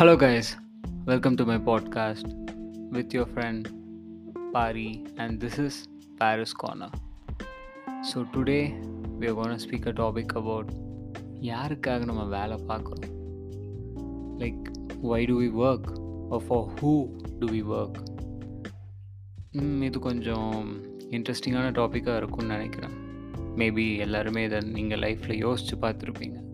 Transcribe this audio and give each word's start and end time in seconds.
Hello 0.00 0.12
guys 0.14 0.50
welcome 1.04 1.34
to 1.34 1.44
my 1.44 1.56
podcast 1.56 2.28
with 2.90 3.14
your 3.14 3.28
friend 3.34 3.66
Pari 4.52 5.04
and 5.16 5.44
this 5.44 5.58
is 5.60 5.88
Pari's 6.16 6.52
corner 6.52 6.94
so 8.12 8.24
today 8.34 8.72
we 9.18 9.26
are 9.26 9.36
gonna 9.36 9.58
speak 9.58 9.88
a 9.88 9.92
topic 9.92 10.32
about 10.32 10.70
யாருக்காக 11.40 12.04
நம்ம 12.04 12.24
வேலை 12.24 12.56
பார்க்குறோம் 12.68 13.06
like 14.38 14.70
why 15.02 15.24
do 15.24 15.36
we 15.40 15.50
work 15.60 15.90
for 16.46 16.66
who 16.80 16.92
do 17.40 17.48
we 17.50 17.62
work 17.62 18.00
இது 19.82 19.98
கொஞ்சம் 19.98 20.80
இன்ட்ரெஸ்டிங்கான 21.10 21.72
டாப்பிக்காக 21.72 22.16
இருக்கும்னு 22.16 22.56
நினைக்கிறேன் 22.56 22.96
maybe 23.56 23.98
எல்லாருமே 23.98 24.44
இதை 24.44 24.60
நீங்கள் 24.60 24.98
லைஃப்பில் 24.98 25.38
யோசித்து 25.38 25.76
பார்த்துருப்பீங்க 25.76 26.49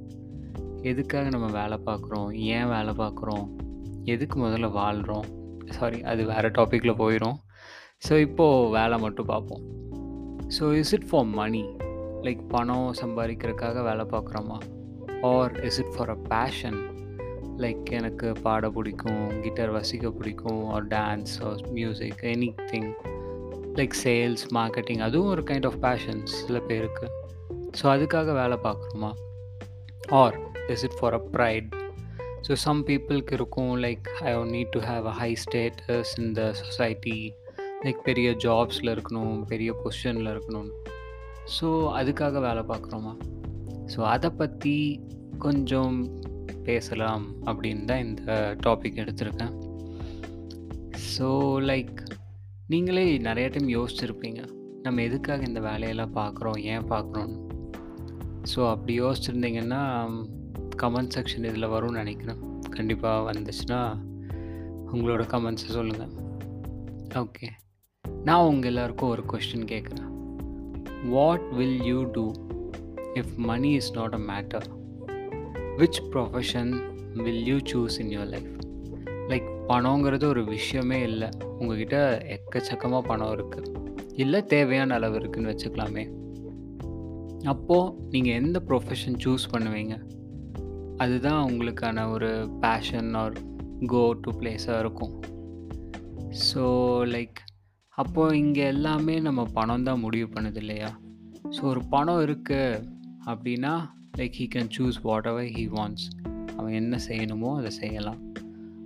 எதுக்காக 0.88 1.28
நம்ம 1.28 1.46
வேலை 1.60 1.76
பார்க்குறோம்? 1.86 2.28
ஏன் 2.32 2.68
வேலை 2.68 2.92
பார்க்குறோம்? 2.94 3.46
எதுக்கு 4.04 4.36
முதல்ல 4.44 4.68
வாழ்கிறோம்? 4.72 5.26
சாரி 5.76 5.98
அது 6.02 6.24
வேறு 6.24 6.48
டாப்பிக்கில் 6.48 7.00
போயிடும் 7.02 7.36
ஸோ 8.06 8.14
இப்போது 8.18 8.70
வேலை 8.70 8.96
மட்டும் 8.98 9.26
பார்ப்போம். 9.26 9.62
So 10.56 10.64
is 10.74 10.92
it 10.92 11.06
for 11.08 11.24
money 11.24 11.62
like 12.26 12.42
பணம் 12.48 12.90
சம்பாதிக்கிறதுக்காக 13.02 13.82
வேலை 13.82 14.04
பார்க்குறோமா? 14.04 14.58
Or 15.22 15.54
is 15.64 15.78
it 15.78 15.92
for 15.96 16.10
a 16.10 16.18
passion 16.28 16.78
like 17.64 17.84
எனக்கு 17.90 18.28
பாட 18.42 18.70
பிடிக்கும் 18.70 19.40
கிட்டார் 19.42 19.72
வசிக்க 19.76 20.10
பிடிக்கும் 20.10 20.62
or 20.68 20.86
dance 20.86 21.34
or 21.44 21.62
music 21.70 22.22
anything 22.72 22.90
like 23.78 23.96
sales 24.04 24.44
marketing 24.54 25.02
அதுவும் 25.08 25.28
ஒரு 25.28 25.44
கைண்ட் 25.50 25.66
ஆஃப் 25.66 25.80
பேஷன்ஸ் 25.80 26.34
சில 26.40 26.60
பேருக்கு. 26.60 27.08
ஸோ 27.80 27.86
அதுக்காக 27.94 28.32
வேலை 28.32 28.58
பார்க்குறோமா? 28.62 29.12
Or 30.08 30.38
is 30.68 30.84
it 30.84 30.96
for 31.00 31.14
a 31.14 31.22
pride 31.32 31.70
so 32.48 32.54
some 32.64 32.80
பீப்புளுக்கு 32.84 33.32
இருக்கும் 33.32 33.72
like 33.84 34.08
I 34.22 34.32
need 34.50 34.72
to 34.72 34.80
have 34.80 35.06
a 35.06 35.14
high 35.18 35.30
status 35.44 36.12
in 36.18 36.32
the 36.32 36.42
society 36.62 37.18
like 37.84 38.00
பெரிய 38.04 38.28
ஜாப்ஸில் 38.44 38.92
இருக்கணும் 38.94 39.38
பெரிய 39.44 39.72
பொசிஷனில் 39.82 40.30
இருக்கணும் 40.34 40.70
ஸோ 41.56 41.68
அதுக்காக 41.98 42.40
வேலை 42.40 42.62
பார்க்குறோமா 42.64 43.14
ஸோ 43.94 44.00
அதை 44.06 44.30
பற்றி 44.30 44.76
கொஞ்சம் 45.38 45.96
பேசலாம் 46.64 47.24
அப்படின்னு 47.46 47.84
தான் 47.84 48.04
இந்த 48.04 48.32
டாபிக் 48.66 49.00
எடுத்திருக்கேன் 49.02 49.54
ஸோ 51.10 51.28
லைக் 51.62 51.98
நீங்களே 52.68 53.04
நிறைய 53.18 53.48
டைம் 53.48 53.68
யோசிச்சிருப்பீங்க 53.70 54.40
நம்ம 54.82 55.02
எதுக்காக 55.02 55.42
இந்த 55.42 55.60
வேலையெல்லாம் 55.60 56.16
பார்க்குறோம் 56.16 56.58
ஏன் 56.64 56.88
பார்க்குறோன்னு 56.90 57.38
ஸோ 58.54 58.60
அப்படி 58.70 58.92
யோசிச்சிருந்தீங்கன்னா 59.00 59.82
கமெண்ட் 60.82 61.14
செக்ஷன் 61.16 61.44
இதில் 61.44 61.68
வரும்னு 61.68 62.00
நினைக்கிறேன். 62.02 62.40
கண்டிப்பாக 62.70 63.32
வந்துச்சுன்னா 63.32 63.80
உங்களோட 64.92 65.22
கமெண்ட்ஸை 65.34 65.72
சொல்லுங்கள் 65.76 66.12
ஓகே 67.14 67.48
நான் 68.24 68.44
உங்கள் 68.44 68.70
எல்லாருக்கும் 68.70 69.08
ஒரு 69.08 69.22
கொஸ்டின் 69.32 69.68
கேட்குறேன். 69.72 70.10
What 71.08 71.46
will 71.52 71.82
you 71.82 72.02
do 72.12 72.32
if 73.14 73.34
money 73.36 73.70
is 73.72 73.92
not 73.94 74.14
a 74.14 74.18
matter 74.18 74.66
which 75.76 76.00
profession 76.10 76.72
will 77.22 77.44
you 77.44 77.56
choose 77.72 77.98
in 78.00 78.12
your 78.18 78.30
life 78.34 78.52
like 79.28 79.48
பணங்கிறது 79.68 80.24
ஒரு 80.24 80.44
விஷயமே 80.44 80.98
இல்லை. 81.02 81.28
உங்ககிட்ட 81.58 81.96
எக்கச்சக்கமாக 82.34 83.00
பணம் 83.00 83.32
இருக்குது 83.32 83.72
இல்லை 84.14 84.44
தேவையான 84.44 84.94
அளவு 84.94 85.18
இருக்குதுன்னு 85.18 85.52
வச்சுக்கலாமே. 85.52 86.04
அப்போது 87.44 87.94
நீங்கள் 88.10 88.34
எந்த 88.42 88.62
ப்ரொஃபஷன் 88.68 89.18
சூஸ் 89.24 89.48
பண்ணுவீங்க? 89.52 89.94
அதுதான் 91.02 91.40
அவங்களுக்கான 91.44 92.04
ஒரு 92.10 92.30
பேஷன் 92.60 93.10
ஆர் 93.22 93.34
கோ 93.92 94.02
டு 94.22 94.30
பிளேஸாக 94.40 94.78
இருக்கும். 94.78 95.14
ஸோ 96.46 96.64
லைக் 97.14 97.38
அப்போது 97.90 98.38
இங்கே 98.38 98.64
எல்லாமே 98.74 99.14
நம்ம 99.26 99.42
பணம் 99.58 99.86
தான் 99.88 100.02
முடிவு 100.04 100.28
பண்ணுது 100.34 100.56
இல்லையா? 100.56 100.90
ஸோ 101.56 101.60
ஒரு 101.72 101.82
பணம் 101.94 102.22
இருக்குது 102.26 102.80
அப்படின்னா 103.30 103.74
like 104.18 104.36
he 104.40 104.46
can 104.54 104.72
choose 104.76 104.98
whatever 105.32 105.50
he 105.56 105.64
wants 105.76 106.06
அவன் 106.56 106.72
என்ன 106.72 106.98
செய்யணுமோ 107.08 107.50
அதை 107.56 107.70
செய்யலாம். 107.82 108.20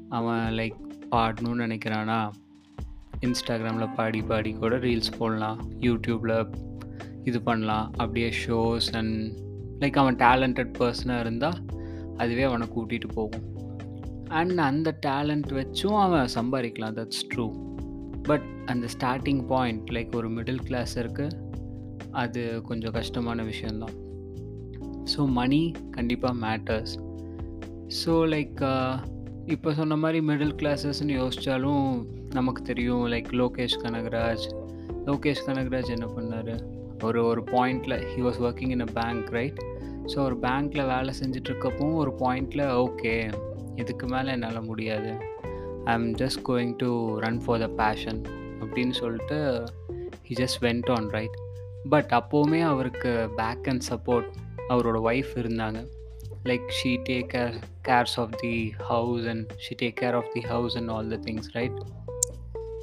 அவன் 0.09 0.44
லைக் 0.60 0.78
பாடணும்னு 1.15 1.65
நினைக்கிறானா? 1.66 2.20
இன்ஸ்டாகிராமில் 3.26 3.94
பாடி 3.97 4.22
பாடி 4.31 4.53
கூட 4.53 4.76
ரீல்ஸ் 4.87 5.16
போடலாம். 5.19 5.59
யூடியூப்பில் 5.87 6.37
இது 7.28 7.41
பண்ணலாம். 7.49 7.87
அப்படியே 8.03 8.31
ஷோஸ் 8.44 8.88
அண்ட் 9.00 9.16
லைக் 9.82 9.99
அவன் 10.03 10.16
டேலண்டட் 10.16 10.72
பர்சனாக 10.78 11.25
இருந்தால் 11.25 11.59
அதுவே 12.22 12.44
அவனை 12.50 12.66
கூட்டிகிட்டு 12.76 13.08
போகும். 13.14 13.47
அண்ட் 14.38 14.58
அந்த 14.69 14.88
டேலண்ட் 15.06 15.50
வச்சும் 15.58 15.98
அவன் 16.04 16.28
சம்பாதிக்கலாம். 16.38 16.97
தட்ஸ் 16.98 17.25
ட்ரூ 17.32 17.47
பட் 18.28 18.47
அந்த 18.72 18.86
ஸ்டார்டிங் 18.94 19.42
பாயிண்ட் 19.47 19.88
லைக் 19.97 20.12
ஒரு 20.19 20.28
மிடில் 20.36 20.62
கிளாஸ் 20.69 20.92
இருக்குது 20.98 21.38
அது 22.22 22.42
கொஞ்சம் 22.69 22.94
கஷ்டமான 22.98 23.42
விஷயந்தான் 23.50 23.97
ஸோ 25.12 25.20
மணி 25.38 25.62
கண்டிப்பாக 25.91 26.34
மேட்டர்ஸ் 26.44 26.94
ஸோ 28.00 28.12
லைக் 28.34 28.60
இப்போ 29.54 29.70
சொன்ன 29.78 29.97
மாதிரி 30.02 30.19
மிடில் 30.26 30.56
கிளாஸஸ்ன்னு 30.60 31.14
யோசித்தாலும் 31.20 31.84
நமக்கு 32.32 32.60
தெரியும் 32.62 33.04
லைக் 33.12 33.31
லோகேஷ் 33.41 33.76
கனகராஜ். 33.84 34.44
லோகேஷ் 35.08 35.44
கனகராஜ் 35.47 35.94
என்ன 35.97 36.06
பண்ணார்? 36.16 36.52
ஒரு 37.06 37.20
ஒரு 37.31 37.42
பாயிண்டில் 37.52 37.97
he 38.12 38.20
was 38.26 38.41
working 38.47 38.72
in 38.76 38.84
a 38.87 38.91
bank 38.98 39.28
right 39.38 39.60
so 40.10 40.19
ஒரு 40.19 40.37
பேங்க்கில் 40.44 40.88
வேலை 40.93 41.15
செஞ்சிட்ருக்கப்போ 41.21 41.87
ஒரு 41.94 42.12
பாயிண்டில் 42.21 42.65
ஓகே 42.84 43.12
இதுக்கு 43.75 44.06
மேலே 44.06 44.31
என்னால் 44.31 44.60
முடியாது. 44.62 45.10
I 45.84 45.93
am 45.98 46.09
just 46.22 46.41
going 46.48 46.72
to 46.76 46.91
run 47.25 47.41
for 47.44 47.60
the 47.65 47.69
passion 47.81 48.20
அப்படின்னு 48.62 48.91
சொல்லிட்டு 48.91 49.38
he 50.26 50.34
just 50.41 50.59
went 50.60 50.91
on 50.97 51.09
right 51.09 51.37
but 51.88 52.10
அப்போவுமே 52.19 52.60
அவருக்கு 52.62 53.12
பேக் 53.37 53.69
அண்ட் 53.72 53.84
சப்போர்ட் 53.91 54.28
அவரோட 54.69 54.99
ஒய்ஃப் 55.10 55.32
இருந்தாங்க. 55.43 55.78
Like 56.49 56.66
she 56.78 56.93
take 57.09 57.28
care 57.34 57.54
cares 57.88 58.16
of 58.22 58.34
the 58.43 58.54
house 58.91 59.26
and 59.26 59.53
she 59.65 59.75
take 59.82 59.97
care 60.00 60.19
of 60.20 60.31
the 60.34 60.41
house 60.41 60.76
and 60.76 60.88
all 60.88 61.09
the 61.09 61.19
things 61.26 61.50
right 61.53 61.78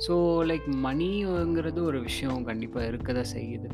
so 0.07 0.15
like 0.51 0.67
மணிங்கிறது 0.85 1.81
ஒரு 1.83 2.01
விஷயம் 2.01 2.43
கண்டிப்பாக 2.43 2.87
இருக்க 2.87 3.13
தான் 3.13 3.31
செய்யுது. 3.35 3.69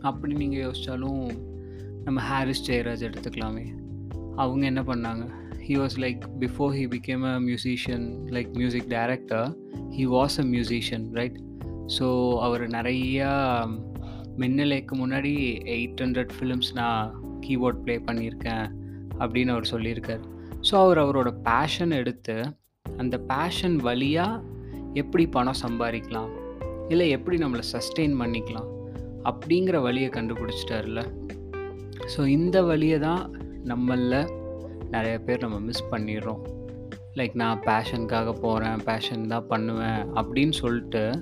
அப்படி 0.00 0.32
நீங்கள் 0.34 0.62
யோசித்தாலும் 0.66 1.24
நம்ம 2.04 2.20
ஹாரிஸ் 2.20 2.70
ஜெயராஜ் 2.70 3.02
எடுத்துக்கலாமே. 3.08 3.64
அவங்க 4.36 4.62
என்ன 4.66 4.82
பண்ணாங்க? 4.82 5.24
He 5.66 5.74
was 5.80 5.96
like 6.04 6.22
before 6.40 6.72
he 6.78 6.84
became 6.94 7.24
a 7.30 7.34
musician 7.40 8.06
like 8.34 8.50
music 8.52 8.88
director 8.88 9.48
he 9.96 10.04
was 10.14 10.36
a 10.38 10.44
musician 10.44 11.06
right 11.18 11.38
so 11.98 12.06
அவர் 12.38 12.64
நிறையா 12.68 13.30
மின்னலைக்கு 14.38 14.94
முன்னாடி 15.02 15.32
எயிட் 15.76 16.02
ஹண்ட்ரட் 16.04 16.32
ஃபிலிம்ஸ் 16.36 16.70
நான் 16.74 17.12
கீபோர்ட் 17.46 17.80
ப்ளே 17.84 17.96
பண்ணியிருக்கேன் 17.98 18.66
அப்படின்னு 19.18 19.52
அவர் 19.54 19.70
சொல்லியிருக்கார். 19.70 20.22
ஸோ 20.68 20.74
அவர் 20.84 20.98
அவரோட 20.98 21.30
பேஷன் 21.48 21.90
எடுத்து 21.90 22.36
அந்த 22.84 23.18
பேஷன் 23.32 23.76
வழியாக 23.76 24.42
எப்படி 24.94 25.26
பணம் 25.26 25.60
சம்பாதிக்கலாம்? 25.66 26.30
இல்லை 26.88 27.06
எப்படி 27.10 27.36
நம்மளை 27.44 27.64
சஸ்டெயின் 27.72 28.16
பண்ணிக்கலாம்? 28.22 28.68
அப்படிங்கிற 29.30 29.76
வழியை 29.82 30.08
கண்டுபிடிச்சிட்டார்ல 30.08 31.02
ஸோ 32.06 32.26
இந்த 32.26 32.62
வழியை 32.62 32.98
தான் 32.98 33.30
நம்மளில் 33.64 34.30
நிறைய 34.90 35.18
பேர் 35.18 35.40
நம்ம 35.40 35.58
மிஸ் 35.58 35.90
பண்ணிடுறோம். 35.90 36.42
லைக் 37.16 37.34
நான் 37.34 37.60
பேஷனுக்காக 37.60 38.32
போகிறேன் 38.32 38.78
பேஷன் 38.84 39.26
தான் 39.26 39.46
பண்ணுவேன் 39.46 40.02
அப்படின்னு 40.14 40.52
சொல்லிட்டு 40.52 41.12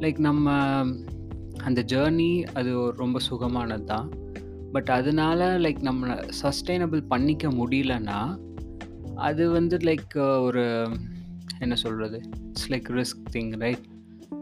லைக் 0.00 0.18
நம்ம 0.18 0.56
அந்த 1.64 1.82
ஜேர்னி 1.82 2.44
அது 2.52 2.92
ரொம்ப 2.96 3.20
சுகமானது 3.30 3.84
தான். 3.84 4.08
பட் 4.72 4.88
அதனால 4.88 5.58
லைக் 5.58 5.80
நம்ம 5.80 6.14
சஸ்டைனபிள் 6.42 7.02
பண்ணிக்க 7.08 7.48
முடியலன்னா 7.48 8.38
அது 9.14 9.50
வந்து 9.50 9.76
லைக் 9.76 10.16
ஒரு 10.42 10.88
என்ன 11.58 11.74
சொல்கிறது 11.74 12.18
it's 12.48 12.70
like 12.72 12.88
risk 12.90 13.22
thing 13.32 13.52
right 13.56 13.86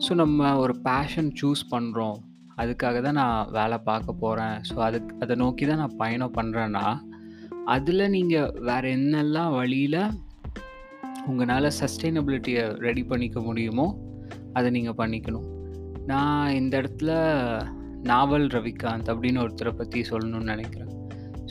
so 0.08 0.14
நம்ம 0.14 0.58
ஒரு 0.58 0.80
பேஷன் 0.80 1.32
சூஸ் 1.42 1.62
பண்ணுறோம் 1.70 2.16
அதுக்காக 2.56 3.00
தான் 3.02 3.18
நான் 3.20 3.50
வேலை 3.50 3.78
பார்க்க 3.78 4.22
போகிறேன் 4.22 4.56
ஸோ 4.68 4.76
அதுக்கு 4.78 5.14
அதை 5.20 5.34
நோக்கி 5.36 5.66
தான் 5.66 5.82
நான் 5.82 5.96
பயணம் 5.96 6.36
பண்ணுறேன்னா 6.38 6.84
அதில் 7.66 8.10
நீங்கள் 8.10 8.52
வேறு 8.68 8.88
என்னெல்லாம் 8.90 9.52
வழியில் 9.52 10.00
உங்களால் 11.26 11.76
சஸ்டைனபிலிட்டியை 11.80 12.64
ரெடி 12.78 13.02
பண்ணிக்க 13.02 13.40
முடியுமோ 13.40 13.86
அதை 14.52 14.68
நீங்கள் 14.70 14.98
பண்ணிக்கணும். 15.00 15.46
நான் 16.06 16.54
இந்த 16.54 16.74
இடத்துல 16.82 17.10
நாவல் 18.02 18.46
ரவிகாந்த் 18.46 19.10
அப்படின்னு 19.12 19.42
ஒருத்தரை 19.44 19.72
பற்றி 19.76 20.00
சொல்லணும்னு 20.10 20.52
நினைக்கிறேன். 20.54 20.92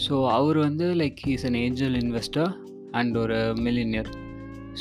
ஸோ 0.03 0.13
அவர் 0.29 0.57
வந்து 0.57 0.85
like 1.01 1.19
he's 1.25 1.45
an 1.45 1.59
angel 1.63 1.97
investor 2.03 2.51
and 2.91 3.17
ஒரு 3.17 3.37
மில்லினியர் 3.65 4.11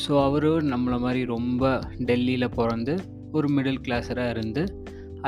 ஸோ 0.03 0.12
அவர் 0.25 0.49
நம்மளை 0.73 0.99
மாதிரி 0.99 1.21
ரொம்ப 1.25 1.65
டெல்லியில் 2.11 2.55
பிறந்து 2.59 2.94
ஒரு 3.32 3.49
மிடில் 3.49 3.82
கிளாஸராக 3.87 4.35
இருந்து 4.35 4.62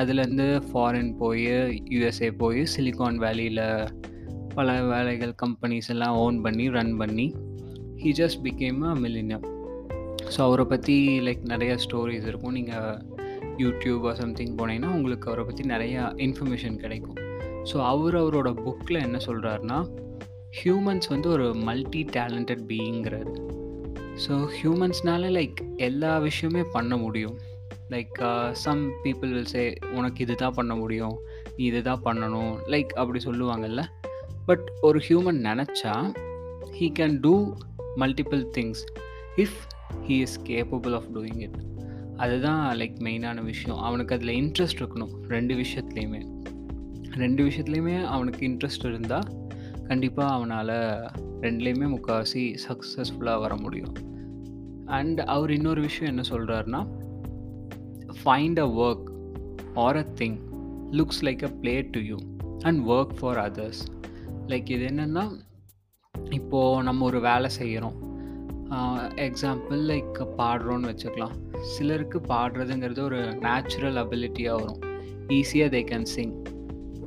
அதுலேருந்து 0.01 0.47
ஃபாரின் 0.69 1.13
போய் 1.17 1.47
யூஎஸ்ஏ 1.95 2.31
போய் 2.43 2.63
சிலிகான் 2.75 3.19
வேலியில் 3.25 3.65
பல 4.55 4.75
வேலைகள் 4.83 5.35
கம்பெனிஸ் 5.43 5.91
எல்லாம் 5.95 6.17
ஓன் 6.17 6.41
பண்ணி 6.41 6.67
ரன் 6.77 6.97
பண்ணி 6.97 7.27
he 8.03 8.11
just 8.21 8.41
became 8.45 8.81
a 8.91 8.95
millennium 9.05 9.47
so 10.35 10.39
அவரை 10.39 10.65
பற்றி 10.65 10.95
லைக் 11.27 11.43
நிறைய 11.53 11.73
ஸ்டோரிஸ் 11.85 12.27
இருக்கும். 12.31 12.53
நீங்கள் 12.53 12.97
யூடியூப் 13.59 14.07
சம்திங் 14.13 14.55
போனீங்கன்னா 14.57 14.91
உங்களுக்கு 14.97 15.29
அவரை 15.31 15.45
பற்றி 15.45 15.65
நிறையா 15.75 16.03
இன்ஃபர்மேஷன் 16.27 16.77
கிடைக்கும். 16.77 17.19
ஸோ 17.71 17.77
அவர் 17.93 18.17
அவரோட 18.23 18.51
புக்கில் 18.65 19.03
என்ன 19.03 19.19
சொல்கிறாருன்னா 19.27 19.79
ஹியூமன்ஸ் 20.59 21.09
வந்து 21.09 21.29
ஒரு 21.29 21.47
மல்டி 21.69 22.03
டேலண்டட் 22.17 22.65
பீயிங்கிறது 22.71 23.35
ஸோ 24.25 24.35
ஹியூமன்ஸ்னால 24.57 25.31
லைக் 25.39 25.59
எல்லா 25.77 26.19
விஷயமே 26.19 26.63
பண்ண 26.73 26.97
முடியும். 26.97 27.37
Like 27.91 28.51
some 28.53 28.91
people 29.05 29.33
will 29.33 29.53
say 29.55 29.75
உனக்கு 29.95 30.23
இது 30.23 30.35
தான் 30.35 30.55
பண்ண 30.55 30.75
முடியும். 30.75 31.19
நீ 31.57 31.65
இது 31.65 31.83
தான் 31.83 32.03
பண்ணணும். 32.05 32.53
லைக் 32.67 32.89
அப்படி 33.03 33.25
சொல்லுவாங்கல்ல. 33.25 33.85
பட் 34.47 34.73
ஒரு 34.81 35.01
ஹியூமன் 35.09 35.41
நினச்சா 35.49 35.95
he 36.79 36.93
can 36.99 37.19
do 37.21 37.55
multiple 37.97 38.43
things 38.59 38.83
if 39.37 39.57
he 40.07 40.17
is 40.21 40.41
capable 40.43 40.95
of 40.95 41.09
doing 41.15 41.41
it 41.41 41.57
அதுதான் 42.17 42.77
லைக் 42.77 42.99
மெயினான 43.07 43.43
விஷயம். 43.43 43.79
அவனுக்கு 43.79 44.15
அதில் 44.15 44.35
இன்ட்ரெஸ்ட் 44.37 44.79
இருக்கணும் 44.79 45.15
ரெண்டு 45.29 45.55
விஷயத்துலையுமே. 45.55 46.21
ரெண்டு 47.13 47.45
விஷயத்துலையுமே 47.45 48.05
அவனுக்கு 48.05 48.49
இன்ட்ரெஸ்ட் 48.49 48.85
இருந்தால் 48.85 49.29
கண்டிப்பாக 49.87 50.33
அவனால் 50.33 50.75
ரெண்டுலேயுமே 51.41 51.87
முக்கால்வாசி 51.95 52.59
சக்ஸஸ்ஃபுல்லாக 52.69 53.41
வர 53.41 53.57
முடியும். 53.57 53.93
அண்ட் 54.87 55.21
அவர் 55.21 55.51
இன்னொரு 55.51 55.81
விஷயம் 55.81 56.17
என்ன 56.17 56.29
சொல்கிறாருன்னா 56.29 56.81
find 58.21 58.59
a 58.59 58.69
work 58.85 59.07
or 59.85 59.97
a 59.97 60.07
thing 60.21 60.39
looks 60.99 61.23
like 61.23 61.45
a 61.45 61.53
play 61.63 61.75
to 61.95 62.01
you 62.01 62.19
and 62.63 62.81
work 62.89 63.15
for 63.21 63.41
others 63.47 63.83
like 64.47 64.71
இது 64.77 64.87
என்னென்னா 64.87 65.25
இப்போது 66.31 66.83
நம்ம 66.83 67.05
ஒரு 67.05 67.21
வேலை 67.21 67.49
செய்கிறோம் 67.61 67.97
எக்ஸாம்பிள் 69.25 69.81
லைக் 69.91 70.17
பாடுறோன்னு 70.39 70.89
வச்சுக்கலாம். 70.91 71.35
சிலருக்கு 71.75 72.19
பாடுறதுங்கிறது 72.29 73.01
ஒரு 73.01 73.21
நேச்சுரல் 73.35 73.99
அபிலிட்டியாக 74.03 74.61
வரும். 74.61 74.81
ஈஸியாக 75.29 75.71
தே 75.75 75.83
கேன் 75.91 76.09
சிங் 76.15 76.35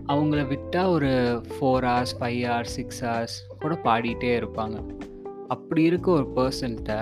அவங்கள 0.08 0.48
விட்டால் 0.48 0.88
ஒரு 0.88 1.10
four 1.48 1.86
hours 1.90 2.16
five 2.20 2.40
hours 2.50 2.76
six 2.78 3.02
hours 3.06 3.36
கூட 3.60 3.74
பாடிட்டே 3.84 4.32
இருப்பாங்க. 4.42 4.78
அப்படி 5.48 5.84
இருக்க 5.84 6.12
ஒரு 6.12 6.28
பர்சன்கிட்ட 6.36 6.94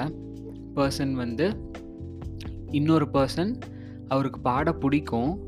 பர்சன் 0.76 1.14
வந்து 1.14 1.48
இன்னொரு 2.72 3.08
பர்சன் 3.14 3.54
அவருக்கு 4.10 4.40
பாட 4.40 4.74
பிடிக்கும். 4.74 5.46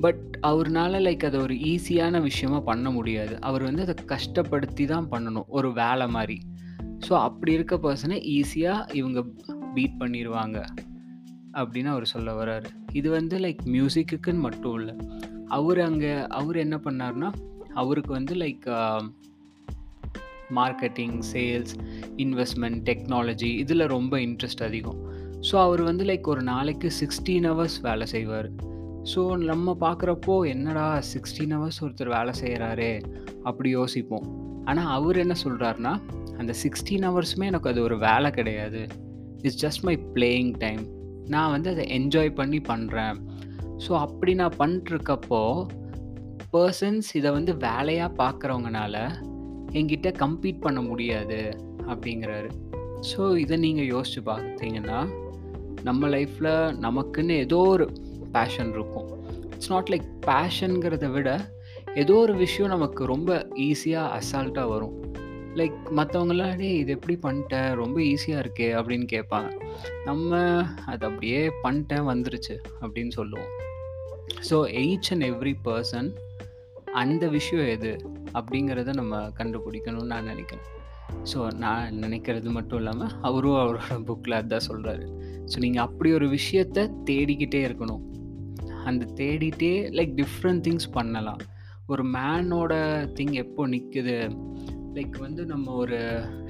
பட் 0.00 0.38
அவர்னால 0.42 1.00
லைக் 1.06 1.24
அதை 1.24 1.40
ஒரு 1.40 1.54
ஈஸியான 1.54 2.20
விஷயமா 2.20 2.60
பண்ண 2.60 2.90
முடியாது. 2.90 3.40
அவர் 3.40 3.62
வந்து 3.62 3.82
அதை 3.82 3.94
கஷ்டப்படுத்தி 4.12 4.84
தான் 4.86 5.08
பண்ணணும் 5.10 5.48
ஒரு 5.48 5.72
வேலை 5.72 6.08
மாதிரி. 6.08 6.38
ஸோ 7.08 7.12
அப்படி 7.12 7.52
இருக்க 7.52 7.76
பர்சனை 7.76 8.18
ஈஸியாக 8.36 8.94
இவங்க 8.94 9.22
பீட் 9.74 9.98
பண்ணிடுவாங்க 9.98 10.64
அப்படின்னு 11.52 11.84
அவர் 11.84 12.04
சொல்ல 12.04 12.44
வர்றாரு. 12.44 12.64
இது 12.92 13.10
வந்து 13.10 13.38
லைக் 13.38 13.62
மியூசிக்குன்னு 13.64 14.44
மட்டும் 14.46 14.78
இல்லை. 14.80 14.94
அவர் 15.46 15.80
அங்கே 15.80 16.12
அவர் 16.28 16.56
என்ன 16.56 16.76
பண்ணார்னா 16.76 17.32
அவருக்கு 17.74 18.12
வந்து 18.12 18.34
like 18.34 18.66
marketing 20.58 21.18
sales 21.32 21.72
investment 22.16 22.80
technology 22.88 23.50
இதில் 23.64 23.86
ரொம்ப 23.86 24.16
இன்ட்ரெஸ்ட் 24.18 24.62
அதிகம். 24.62 25.00
ஸோ 25.48 25.54
அவர் 25.66 25.82
வந்து 25.82 26.04
லைக் 26.04 26.26
ஒரு 26.32 26.42
நாளைக்கு 26.42 26.88
சிக்ஸ்டீன் 27.00 27.46
ஹவர்ஸ் 27.50 27.78
வேலை 27.80 28.06
செய்வார். 28.06 28.48
ஸோ 29.12 29.20
நம்ம 29.50 29.76
பார்க்குறப்போ 29.80 30.34
என்னடா 30.54 30.86
சிக்ஸ்டீன் 31.12 31.54
ஹவர்ஸ் 31.56 31.80
ஒருத்தர் 31.84 32.14
வேலை 32.16 32.32
செய்கிறாரே 32.40 32.92
அப்படி 33.42 33.70
யோசிப்போம். 33.70 34.26
ஆனால் 34.64 34.90
அவர் 34.96 35.16
என்ன 35.16 35.34
சொல்கிறாருன்னா 35.44 35.92
அந்த 36.38 36.52
சிக்ஸ்டீன் 36.62 37.06
ஹவர்ஸுமே 37.08 37.46
எனக்கு 37.52 37.70
அது 37.72 37.80
ஒரு 37.82 37.98
வேலை 37.98 38.30
கிடையாது. 38.30 38.82
It's 39.42 39.60
just 39.64 39.84
my 39.88 39.94
playing 40.14 40.52
time 40.58 40.82
நான் 41.34 41.50
வந்து 41.50 41.68
அதை 41.70 41.84
என்ஜாய் 41.98 42.30
பண்ணி 42.40 42.60
பண்ணுறேன் 42.68 43.18
ஸோ 43.84 43.90
அப்படி 44.06 44.32
நான் 44.34 44.58
பண்ணிட்டுருக்கப்போ 44.58 45.42
பர்சன்ஸ் 46.54 47.08
இதை 47.18 47.30
வந்து 47.30 47.52
வேலையாக 47.66 48.10
பார்க்குறவங்கனால 48.22 48.96
என்கிட்ட 49.72 50.08
கம்பீட் 50.22 50.60
பண்ண 50.60 50.80
முடியாது 50.80 51.40
அப்படிங்கிறாரு. 51.92 52.50
ஸோ 53.10 53.20
இதை 53.38 53.56
நீங்கள் 53.56 53.90
யோசித்து 53.94 54.22
பார்த்தீங்கன்னா 54.32 54.98
நம்ம 55.88 56.08
லைஃப்பில் 56.14 56.52
நமக்குன்னு 56.86 57.34
ஏதோ 57.44 57.58
ஒரு 57.74 57.86
பேஷன் 58.34 58.72
இருக்கும். 58.76 59.08
இட்ஸ் 59.54 59.72
நாட் 59.72 59.90
லைக் 59.92 60.08
பேஷனுங்கிறத 60.26 61.06
விட 61.16 61.30
ஏதோ 62.02 62.14
ஒரு 62.24 62.34
விஷயம் 62.42 62.72
நமக்கு 62.74 63.02
ரொம்ப 63.12 63.30
ஈஸியாக 63.68 64.18
அசால்ட்டாக 64.18 64.68
வரும். 64.74 64.96
லைக் 65.58 65.78
மற்றவங்களாம் 65.98 66.56
டே 66.56 66.68
இது 66.80 66.90
எப்படி 66.96 67.14
பண்ணிட்டேன் 67.22 67.70
ரொம்ப 67.82 67.96
ஈஸியாக 68.00 68.42
இருக்கே 68.44 68.68
அப்படின்னு 68.80 69.06
கேட்பாங்க. 69.14 69.48
நம்ம 70.08 70.38
அது 70.92 71.02
அப்படியே 71.08 71.40
பண்ணிட்டேன் 71.64 72.08
வந்துருச்சு 72.10 72.56
அப்படின்னு 72.82 73.14
சொல்லுவோம். 73.20 73.50
So 74.48 74.58
each 74.82 75.10
and 75.14 75.26
every 75.30 75.54
person 75.64 76.10
அந்த 77.02 77.24
விஷயம் 77.38 77.68
எது 77.76 77.90
அப்படிங்கிறத 78.38 78.94
நம்ம 79.00 79.18
கண்டுபிடிக்கணும்னு 79.40 80.12
நான் 80.14 80.30
நினைக்கிறேன். 80.32 80.68
ஸோ 81.30 81.38
நான் 81.64 81.98
நினைக்கிறது 82.04 82.48
மட்டும் 82.56 82.78
இல்லாமல் 82.78 83.12
அவரும் 83.28 83.60
அவரோட 83.62 83.98
புக்கில் 84.08 84.38
அதுதான் 84.38 84.68
சொல்கிறாரு 84.70 85.04
ஸோ 85.52 85.58
நீங்கள் 85.64 85.84
அப்படி 85.86 86.10
ஒரு 86.18 86.26
விஷயத்த 86.36 86.86
தேடிக்கிட்டே 87.08 87.60
இருக்கணும். 87.68 88.02
அந்த 88.88 89.04
தேடிட்டே 89.20 89.72
லைக் 89.98 90.12
டிஃப்ரெண்ட் 90.20 90.62
திங்ஸ் 90.66 90.88
பண்ணலாம். 90.98 91.40
ஒரு 91.92 92.02
மேனோட 92.16 92.72
திங் 93.16 93.34
எப்போ 93.44 93.62
நிற்குது 93.72 94.16
லைக் 94.96 95.16
வந்து 95.24 95.42
நம்ம 95.52 95.72
ஒரு 95.82 95.98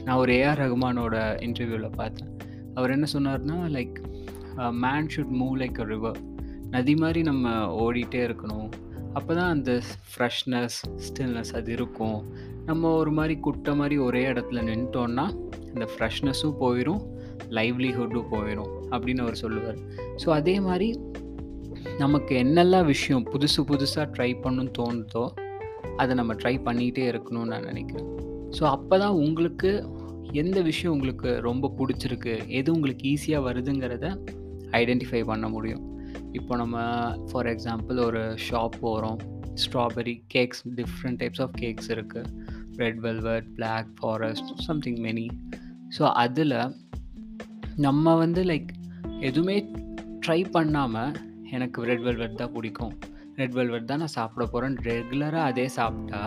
நான் 0.05 0.21
ஒரு 0.23 0.33
ஏஆர் 0.41 0.61
ரகுமானோட 0.65 1.17
இன்டர்வியூவில் 1.47 1.97
பார்த்தேன். 2.01 2.31
அவர் 2.75 2.95
என்ன 2.97 3.07
சொன்னார்னா 3.13 3.57
like 3.77 3.97
man 4.85 5.11
should 5.15 5.35
move 5.41 5.57
like 5.63 5.81
a 5.85 5.87
river 5.93 6.21
நதி 6.75 6.95
மாதிரி 7.03 7.21
நம்ம 7.31 7.53
ஓடிட்டே 7.85 8.21
இருக்கணும். 8.29 8.69
அப்போ 9.19 9.33
தான் 9.39 9.53
அந்த 9.55 9.71
ஃப்ரெஷ்னஸ் 10.11 10.79
ஸ்டில்னஸ் 11.07 11.53
அது 11.59 11.71
இருக்கும். 11.79 12.19
நம்ம 12.69 12.91
ஒரு 13.01 13.13
மாதிரி 13.19 13.35
குட்டை 13.47 13.73
மாதிரி 13.81 13.97
ஒரே 14.07 14.23
இடத்துல 14.33 14.61
நின்ட்டோன்னா 14.69 15.25
அந்த 15.73 15.87
ஃப்ரெஷ்னஸும் 15.93 16.59
போயிடும் 16.63 17.03
லைவ்லிஹுட்டும் 17.59 18.31
போயிடும் 18.33 18.73
அப்படின்னு 18.93 19.25
அவர் 19.25 19.43
சொல்லுவார். 19.45 19.79
ஸோ 20.23 20.29
அதே 20.39 20.57
மாதிரி 20.67 20.89
நமக்கு 22.03 22.33
என்னெல்லாம் 22.43 22.89
விஷயம் 22.95 23.25
புதுசு 23.33 23.61
புதுசாக 23.71 24.07
ட்ரை 24.17 24.31
பண்ணணும்னு 24.45 24.75
தோணுதோ 24.79 25.25
அதை 26.01 26.13
நம்ம 26.21 26.33
ட்ரை 26.43 26.55
பண்ணிகிட்டே 26.67 27.05
இருக்கணும்னு 27.13 27.53
நான் 27.55 27.69
நினைக்கிறேன். 27.71 28.09
ஸோ 28.57 28.63
அப்போ 28.75 28.95
தான் 28.99 29.17
உங்களுக்கு 29.27 29.71
எந்த 30.43 30.59
விஷயம் 30.71 30.95
உங்களுக்கு 30.97 31.31
ரொம்ப 31.49 31.71
பிடிச்சிருக்கு 31.79 32.35
எது 32.59 32.69
உங்களுக்கு 32.77 33.05
ஈஸியாக 33.15 33.47
வருதுங்கிறத 33.49 34.07
ஐடென்டிஃபை 34.81 35.23
பண்ண 35.31 35.47
முடியும். 35.49 35.85
இப்போ 36.39 36.53
நம்ம 36.57 36.77
ஃபார் 37.29 37.49
எக்ஸாம்பிள் 37.53 37.99
ஒரு 38.09 38.23
ஷாப் 38.47 38.77
போகிறோம் 38.85 39.19
strawberry 39.63 40.15
cakes 40.35 40.63
different 40.81 41.19
types 41.23 41.43
of 41.45 41.57
cakes 41.63 41.91
இருக்குது 41.95 42.31
red 42.83 43.01
velvet 43.07 43.49
black 43.57 43.89
forest 44.01 44.51
something 44.67 45.01
many 45.07 45.27
so 45.97 46.05
அதில் 46.25 46.57
நம்ம 47.85 48.15
வந்து 48.21 48.41
லைக் 48.49 48.71
எதுவுமே 49.27 49.55
ட்ரை 50.25 50.39
பண்ணாமல் 50.55 51.13
எனக்கு 51.57 51.85
ரெட் 51.89 52.03
வெல்வெட் 52.07 52.39
தான் 52.41 52.53
பிடிக்கும். 52.55 52.95
ரெட் 53.41 53.55
வெல்வெட் 53.59 53.87
தான் 53.91 54.01
நான் 54.03 54.13
சாப்பிட 54.17 54.45
போகிறேன் 54.47 54.77
ரெகுலராக 54.89 55.45
அதே 55.51 55.67
சாப்பிட்டா 55.77 56.21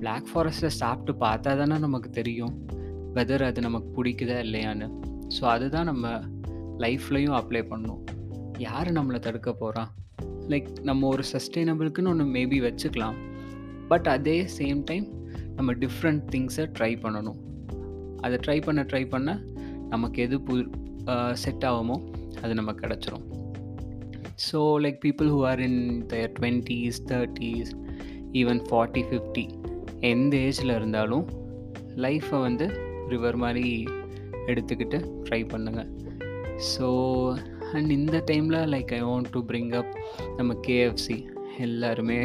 பிளாக் 0.00 0.28
ஃபாரஸ்ட்டில் 0.30 0.74
சாப்பிட்டு 0.80 1.12
பார்த்தா 1.24 1.52
தானே 1.60 1.76
நமக்கு 1.86 2.10
தெரியும் 2.10 2.54
வெதர் 3.16 3.44
அது 3.48 3.60
நமக்கு 3.66 3.90
பிடிக்குதா 3.96 4.38
இல்லையான்னு. 4.46 4.88
ஸோ 5.36 5.44
அதுதான் 5.54 5.88
நம்ம 5.90 6.14
லைஃப்லையும் 6.84 7.36
அப்ளை 7.40 7.62
பண்ணணும் 7.72 8.02
யார் 8.66 8.90
நம்மளை 8.98 9.20
தடுக்க 9.28 9.52
போகிறான் 9.62 9.90
லைக் 10.54 10.70
நம்ம 10.90 11.08
ஒரு 11.08 11.24
சஸ்டெயினபிளுக்குன்னு 11.32 12.12
ஒன்று 12.14 12.28
மேபி 12.38 12.60
வச்சுக்கலாம். 12.68 13.18
பட் 13.92 14.08
அதே 14.16 14.38
சேம் 14.58 14.82
டைம் 14.90 15.06
நம்ம 15.58 15.72
டிஃப்ரெண்ட் 15.84 16.24
திங்ஸை 16.34 16.66
ட்ரை 16.78 16.92
பண்ணணும். 17.04 17.38
அதை 18.24 18.36
ட்ரை 18.46 18.58
பண்ண 18.64 18.80
ட்ரை 18.90 19.04
பண்ண 19.08 19.30
நமக்கு 19.90 20.22
எது 20.22 20.38
பு 20.40 20.54
செட் 21.32 21.64
ஆகுமோ 21.64 21.96
அது 22.42 22.54
நம்ம 22.54 22.72
கிடச்சிரும். 22.72 23.24
So 24.46 24.58
like 24.84 24.98
people 25.04 25.28
who 25.28 25.40
are 25.46 25.60
in 25.60 25.80
their 26.06 26.32
twenties 26.40 26.98
thirties 27.08 27.70
even 28.32 28.60
forty 28.68 29.02
fifty 29.08 29.44
எந்த 30.00 30.36
ஏஜில் 30.36 30.74
இருந்தாலும் 30.74 31.24
லைஃப்பை 31.96 32.40
வந்து 32.40 32.66
ரிவர் 33.08 33.36
மாதிரி 33.36 33.66
எடுத்துக்கிட்டு 34.46 34.98
ட்ரை 35.24 35.40
பண்ணுங்கள் 35.46 35.90
ஸோ 36.70 36.88
அண்ட் 37.72 37.90
இந்த 37.90 38.16
டைமில் 38.30 38.60
like 38.74 38.92
I 38.92 39.02
want 39.02 39.30
to 39.30 39.42
bring 39.46 39.74
up 39.74 39.92
நம்ம 40.36 40.56
கேஎஃப்சி 40.68 41.18
எல்லாருமே 41.58 42.20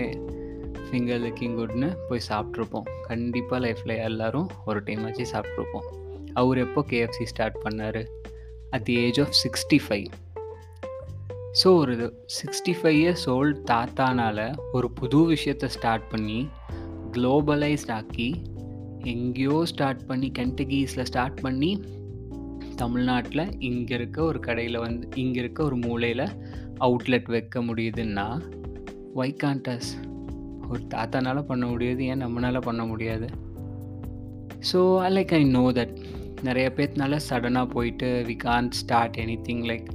ஃபிங்கர் 0.86 1.22
லிக்கிங் 1.22 1.58
குட்னு 1.58 1.90
போய் 2.10 2.28
சாப்பிட்ருப்போம் 2.30 2.90
கண்டிப்பாக 3.08 3.60
லைஃப்பில் 3.68 3.98
எல்லோரும் 4.00 4.50
ஒரு 4.66 4.82
டைம் 4.84 5.04
வச்சு 5.04 5.26
சாப்பிட்ருப்போம் 5.34 5.88
அவர் 6.36 6.58
எப்போ 6.58 6.86
கேஎஃப்சி 6.90 7.24
ஸ்டார்ட் 7.24 7.60
பண்ணார்? 7.64 8.02
At 8.70 8.84
the 8.84 8.96
age 8.98 9.20
of 9.20 9.36
sixty 9.44 9.80
five 9.88 10.08
so 11.64 11.68
ஒரு 11.76 11.94
சிக்ஸ்டி 12.38 12.74
ஃபைவ் 12.80 12.98
இயர்ஸ் 13.02 13.26
ஓல்டு 13.30 13.60
தாத்தானால் 13.72 14.56
ஒரு 14.74 14.92
புது 14.92 15.20
விஷயத்தை 15.26 15.70
ஸ்டார்ட் 15.70 16.08
பண்ணி 16.10 16.40
குளோபலைஸ்ட் 17.12 17.92
ஆக்கி 17.92 18.30
எங்கேயோ 19.04 19.66
ஸ்டார்ட் 19.66 20.06
பண்ணி 20.06 20.32
கென்டகீஸில் 20.40 21.04
ஸ்டார்ட் 21.04 21.42
பண்ணி 21.42 21.72
தமிழ்நாட்டில் 22.76 23.62
இங்கே 23.62 23.96
இருக்க 23.96 24.24
ஒரு 24.24 24.40
கடையில் 24.40 24.78
வந்து 24.78 25.08
இங்கே 25.16 25.40
இருக்க 25.40 25.64
ஒரு 25.64 25.76
மூலையில் 25.76 26.26
அவுட்லெட் 26.80 27.30
வைக்க 27.30 27.64
முடியுதுன்னா 27.64 28.28
வை 29.14 29.36
கான்டஸ் 29.44 29.90
ஒரு 30.70 30.82
தாத்தானால் 30.94 31.46
பண்ண 31.46 31.66
முடியாது 31.66 32.06
ஏன் 32.06 32.24
நம்மளால 32.26 32.62
பண்ண 32.62 32.86
முடியாது? 32.86 33.28
So 34.72 34.80
like 35.16 35.34
I 35.34 35.44
know 35.44 35.72
that 35.72 35.96
நிறைய 36.48 36.68
பேர்த்தினால 36.78 37.20
சடனாக 37.30 37.68
போயிட்டு 37.76 38.08
we 38.28 38.36
can 38.46 38.70
start 38.80 39.18
anything 39.48 39.64
like 39.72 39.90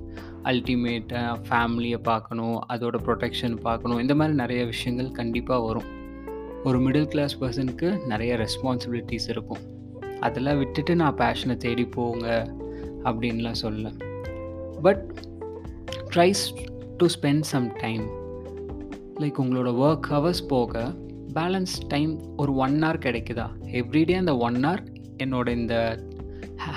அல்டிமேட்டாக 0.50 1.32
ஃபேமிலியை 1.48 1.98
பார்க்கணும் 2.10 2.58
அதோட 2.74 2.96
ப்ரொடெக்ஷன் 3.06 3.56
பார்க்கணும் 3.66 4.00
இந்த 4.04 4.14
மாதிரி 4.20 4.36
நிறைய 4.42 4.62
விஷயங்கள் 4.72 5.10
கண்டிப்பாக 5.18 5.66
வரும். 5.66 5.88
ஒரு 6.68 6.78
மிடில் 6.84 7.10
கிளாஸ் 7.12 7.34
பர்சனுக்கு 7.42 7.88
நிறைய 8.12 8.32
ரெஸ்பான்சிபிலிட்டிஸ் 8.42 9.28
இருக்கும். 9.34 9.62
அதெல்லாம் 10.26 10.58
விட்டுட்டு 10.62 10.94
நான் 11.02 11.18
பேஷனை 11.20 11.56
தேடி 11.64 11.84
போங்க 11.96 12.26
அப்படின்லாம் 13.04 13.60
சொல்ல 13.64 13.92
but 14.86 15.04
tries 16.14 16.42
to 16.98 17.06
spend 17.14 17.46
some 17.52 17.68
time 17.84 18.04
like 19.22 19.40
உங்களோட 19.42 19.70
ஒர்க் 19.86 20.08
ஹவர்ஸ் 20.14 20.44
போக 20.54 20.82
பேலன்ஸ் 21.38 21.74
டைம் 21.88 22.12
ஒரு 22.42 22.52
ஒன் 22.64 22.76
ஹவர் 22.84 23.04
கிடைக்குதா? 23.06 23.46
எவ்ரிடே 23.80 24.14
அந்த 24.22 24.32
ஒன் 24.46 24.58
ஹவர் 24.66 24.82
என்னோட 25.22 25.48
இந்த 25.60 25.74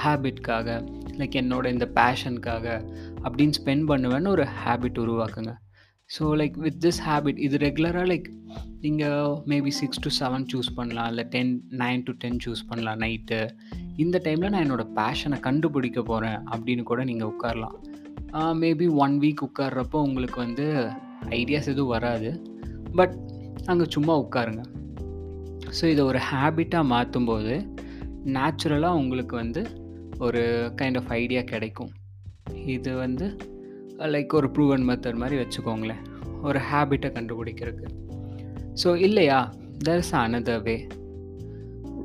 ஹேபிட்காக 0.01 0.77
லைக் 1.19 1.35
என்னோட 1.41 1.65
இந்த 1.75 1.85
பேஷனுக்காக 1.99 2.65
அப்படின்னு 3.25 3.57
ஸ்பெண்ட் 3.59 3.85
பண்ணுவேன்னு 3.91 4.33
ஒரு 4.35 4.45
ஹேபிட் 4.61 4.99
உருவாக்குங்க. 5.03 5.53
So 6.09 6.23
like 6.39 6.55
with 6.63 6.79
this 6.85 7.01
habit 7.07 7.39
இது 7.45 7.57
ரெகுலராக 7.65 8.07
லைக் 8.11 8.27
நீங்கள் 8.83 9.35
maybe 9.51 9.71
six 9.79 10.01
to 10.05 10.09
seven 10.19 10.45
choose 10.51 10.69
பண்ணலாம் 10.77 11.09
இல்லை 11.11 11.23
ten 11.35 11.53
nine 11.83 12.03
to 12.07 12.13
ten 12.23 12.39
choose 12.45 12.63
பண்ணலாம் 12.69 13.01
நைட்டு 13.03 13.39
இந்த 14.03 14.17
டைமில் 14.25 14.51
நான் 14.53 14.65
என்னோடய 14.65 14.93
பேஷனை 14.99 15.39
கண்டுபிடிக்க 15.47 16.01
போகிறேன் 16.11 16.39
அப்படின்னு 16.53 16.83
கூட 16.91 17.03
நீங்கள் 17.09 17.31
உட்காரலாம். 17.33 17.77
மேபி 18.61 18.85
ஒன் 19.05 19.15
வீக் 19.23 19.45
உட்கார்றப்போ 19.47 19.97
உங்களுக்கு 20.07 20.39
வந்து 20.45 20.65
ஐடியாஸ் 21.39 21.71
எதுவும் 21.73 21.93
வராது. 21.95 22.29
பட் 22.99 23.15
அங்கே 23.71 23.85
சும்மா 23.95 24.13
உட்காருங்க. 24.23 24.63
ஸோ 25.77 25.83
இதை 25.93 26.03
ஒரு 26.11 26.19
ஹேபிட்டாக 26.29 26.91
மாற்றும்போது 26.93 27.53
நேச்சுரலாக 28.25 28.95
உங்களுக்கு 28.95 29.35
வந்து 29.35 29.67
ஒரு 30.19 30.73
கைண்ட் 30.81 30.97
ஆஃப் 30.97 31.11
ஐடியா 31.11 31.41
கிடைக்கும். 31.41 31.89
இது 32.65 32.95
வந்து 32.95 33.37
லைக் 33.97 34.33
ஒரு 34.33 34.51
ப்ரூவன் 34.51 34.87
மெத்தட் 34.89 35.15
மாதிரி 35.15 35.41
வச்சுக்கோங்களேன். 35.41 36.03
ஒரு 36.43 36.59
ஹேபிட்டை 36.59 37.09
கண்டுபிடிக்கிறதுக்கு. 37.17 37.89
ஸோ 38.83 38.95
இல்லையா? 38.95 39.53
தர் 39.85 39.97
இஸ் 39.97 40.15
அனதர் 40.15 40.63
வே 40.63 40.87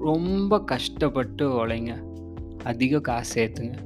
ரொம்ப 0.00 0.64
கஷ்டப்பட்டு 0.64 1.66
உழைங்க. 1.66 2.02
அதிக 2.64 3.00
காசு 3.00 3.34
சேர்த்துங்க 3.34 3.76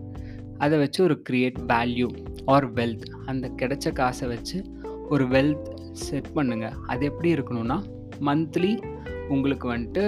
அதை 0.58 0.78
வச்சு 0.78 1.02
ஒரு 1.02 1.22
க்ரியேட் 1.30 1.58
வேல்யூ 1.68 2.08
ஆர் 2.44 2.72
வெல்த் 2.72 3.06
அந்த 3.26 3.50
கிடைச்ச 3.56 3.92
காசை 3.92 4.28
வச்சு 4.28 4.64
ஒரு 5.08 5.24
வெல்த் 5.24 5.68
செட் 5.92 6.26
பண்ணுங்கள் 6.34 6.76
அது 6.86 7.04
எப்படி 7.04 7.34
இருக்கணும்னா 7.34 7.82
மந்த்லி 8.20 8.82
உங்களுக்கு 9.28 9.74
வந்துட்டு 9.74 10.04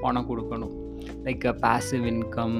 பணம் 0.00 0.28
கொடுக்கணும். 0.30 0.82
லைக் 1.26 1.46
பேசிவ் 1.64 2.04
இன்கம் 2.12 2.56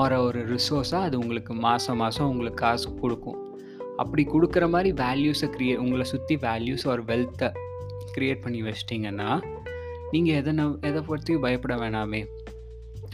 ஆர் 0.00 0.14
ஒரு 0.26 0.40
ரிசோர்ஸாக 0.52 1.08
அது 1.08 1.16
உங்களுக்கு 1.18 1.54
மாதம் 1.54 2.00
மாதம் 2.02 2.28
உங்களுக்கு 2.28 2.60
காசு 2.64 2.94
கொடுக்கும். 3.00 3.40
அப்படி 3.96 4.22
கொடுக்குற 4.34 4.64
மாதிரி 4.70 4.92
வேல்யூஸை 5.02 5.48
க்ரியே 5.56 5.74
உங்களை 5.76 6.04
சுற்றி 6.04 6.36
வேல்யூஸ் 6.46 6.84
ஒரு 6.92 7.02
வெல்த்தை 7.10 7.48
க்ரியேட் 8.14 8.44
பண்ணி 8.44 8.62
வச்சிட்டிங்கன்னா 8.62 9.30
நீங்கள் 10.12 10.38
எதை 10.40 10.52
எதை 10.88 11.00
பொறுத்தையும் 11.08 11.44
பயப்பட 11.44 11.74
வேணாமே. 11.74 12.22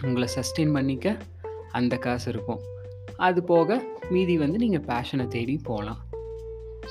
உங்களை 0.07 0.29
சஸ்டெயின் 0.37 0.73
பண்ணிக்க 0.73 1.17
அந்த 1.79 1.95
காசு 1.97 2.27
இருக்கும். 2.33 2.61
அது 3.27 3.41
போக 3.43 3.79
மீதி 4.11 4.35
வந்து 4.39 4.59
நீங்கள் 4.59 4.87
பேஷனை 4.91 5.27
தேடி 5.29 5.57
போகலாம். 5.65 6.01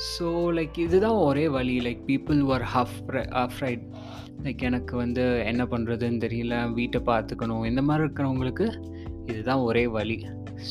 ஸோ 0.08 0.28
லைக் 0.58 0.78
இதுதான் 0.86 1.20
ஒரே 1.28 1.46
வழி. 1.58 1.76
Like 1.88 2.02
people 2.10 2.42
are 2.56 2.66
half 2.76 3.00
afraid 3.44 3.87
like 4.44 4.62
எனக்கு 4.62 4.98
வந்து 4.98 5.44
என்ன 5.46 5.64
பண்ணுறதுன்னு 5.64 6.22
தெரியல 6.26 6.74
வீட்டை 6.74 7.00
பார்த்துக்கணும் 7.06 7.66
இந்த 7.68 7.82
மாதிரி 7.82 8.04
இருக்கிறவங்களுக்கு 8.08 8.68
இதுதான் 9.26 9.60
ஒரே 9.60 9.88
வழி. 9.88 10.18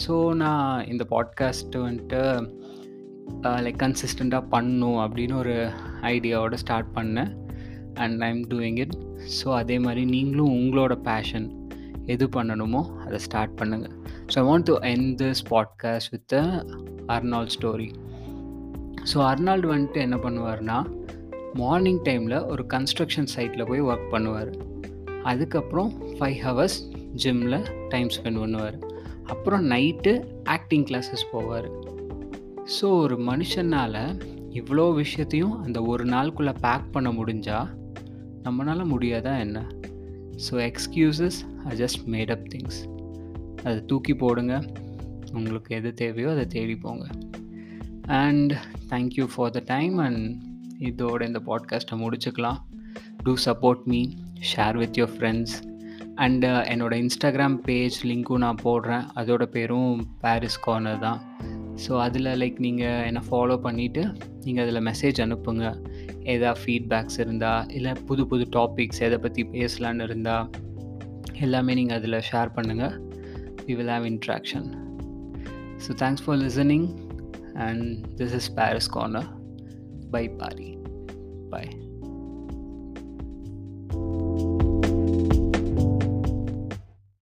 ஸோ 0.07 0.35
நான் 0.35 0.87
இந்த 0.87 1.07
பாட்காஸ்ட்டு 1.11 1.83
வந்துட்டு 1.87 2.21
லைக் 3.59 3.83
கன்சிஸ்டண்ட்டாக 3.83 4.49
பண்ணும் 4.49 4.99
அப்படின்னு 4.99 5.35
ஒரு 5.35 5.55
ஐடியாவோட 6.03 6.55
ஸ்டார்ட் 6.55 6.91
பண்ணேன். 6.95 7.33
And 7.95 8.23
I 8.23 8.29
am 8.29 8.47
doing 8.49 8.79
it 8.79 8.97
so 9.37 9.49
அதே 9.53 9.79
மாதிரி 9.79 10.05
நீங்களும் 10.05 10.53
உங்களோட 10.53 10.95
பேஷன் 11.03 11.47
எது 12.07 12.27
பண்ணணுமோ 12.27 12.83
அதை 12.99 13.19
ஸ்டார்ட் 13.19 13.55
பண்ணுங்கள் 13.61 13.95
so 14.27 14.35
I 14.35 14.45
want 14.49 14.63
to 14.63 14.75
end 14.83 15.15
this 15.15 15.43
podcast 15.51 16.11
with 16.11 16.35
Arnold 17.07 17.49
story 17.57 17.89
so 19.13 19.19
Arnold 19.23 19.69
வந்துட்டு 19.75 20.01
என்ன 20.01 20.17
பண்ணுவார்னா 20.17 20.79
மார்னிங் 21.61 22.01
டைமில் 22.07 22.37
ஒரு 22.53 22.63
கன்ஸ்ட்ரக்ஷன் 22.75 23.29
சைட்டில் 23.35 23.69
போய் 23.71 23.83
ஒர்க் 23.91 24.11
பண்ணுவார். 24.15 24.51
அதுக்கப்புறம் 25.31 25.91
ஃபைவ் 26.17 26.39
ஹவர்ஸ் 26.47 26.79
ஜிம்மில் 27.23 27.59
டைம் 27.93 28.11
ஸ்பெண்ட் 28.17 28.41
பண்ணுவார். 28.43 28.77
அப்புறம் 29.33 29.65
நைட்டு 29.73 30.13
ஆக்டிங் 30.55 30.87
கிளாஸஸ் 30.91 31.25
போவார். 31.33 31.69
ஸோ 32.77 32.87
ஒரு 33.05 33.17
மனுஷனால் 33.31 34.01
இவ்வளோ 34.61 34.85
விஷயத்தையும் 35.03 35.55
அந்த 35.65 35.79
ஒரு 35.93 36.05
நாளுக்குள்ளே 36.15 36.55
பேக் 36.67 36.87
பண்ண 36.95 37.09
முடிஞ்சால் 37.19 37.71
நம்மளால் 38.45 38.91
முடியாதா 38.93 39.33
என்ன? 39.45 39.59
So 40.47 40.55
excuses 40.71 41.39
are 41.65 41.77
just 41.83 42.03
made 42.15 42.33
up 42.37 42.47
things 42.55 42.81
அதை 43.67 43.79
தூக்கி 43.93 44.15
போடுங்க. 44.25 44.55
உங்களுக்கு 45.39 45.71
எது 45.79 45.91
தேவையோ 46.03 46.29
அதை 46.35 46.45
தேடி 46.57 46.77
போங்க. 46.85 47.07
And 48.23 48.53
thank you 48.93 49.27
for 49.33 49.55
the 49.57 49.63
time 49.75 49.97
and 50.07 50.25
இதோட 50.89 51.21
இந்த 51.27 51.41
பாட்காஸ்ட்டை 51.49 51.97
முடிச்சுக்கலாம். 52.03 52.59
To 53.25 53.37
support 53.45 53.85
me 53.93 54.01
share 54.51 54.77
with 54.77 54.99
your 55.01 55.15
friends 55.17 55.57
and 56.25 56.51
என்னோடய 56.73 57.03
இன்ஸ்டாகிராம் 57.05 57.57
பேஜ் 57.69 57.97
லிங்க்கும் 58.11 58.45
நான் 58.45 58.63
போடுறேன். 58.65 59.05
அதோட 59.21 59.45
பேரும் 59.57 59.93
பாரிஸ் 60.21 60.61
கார்னர் 60.61 60.99
தான். 60.99 61.21
ஸோ 61.85 61.93
அதில் 61.99 62.31
லைக் 62.43 62.59
நீங்கள் 62.67 63.03
என்னை 63.09 63.23
ஃபாலோ 63.31 63.57
பண்ணிவிட்டு 63.67 64.03
நீங்கள் 64.45 64.65
அதில் 64.65 64.87
மெசேஜ் 64.91 65.19
அனுப்புங்க. 65.27 65.67
எதா 66.35 66.53
ஃபீட்பேக்ஸ் 66.61 67.19
இருந்தால் 67.25 67.69
இல்லை 67.69 67.93
புது 68.07 68.23
புது 68.27 68.45
டாபிக்ஸ் 68.57 69.03
எதை 69.07 69.19
பற்றி 69.19 69.43
பேசலான்னு 69.53 70.03
இருந்தால் 70.03 70.47
எல்லாமே 71.39 71.75
நீங்கள் 71.75 71.99
அதில் 71.99 72.19
ஷேர் 72.31 72.55
பண்ணுங்கள் 72.57 72.95
we 73.67 73.75
will 73.81 73.93
have 73.95 74.07
interaction 74.13 74.67
so 75.85 75.93
thanks 76.03 76.25
for 76.25 76.39
listening 76.45 76.87
and 77.67 77.87
this 78.17 78.35
is 78.35 78.49
Pari's 78.55 78.91
corner 78.91 79.29
bye 80.11 80.25
Pari 80.31 80.71
bye 81.51 81.73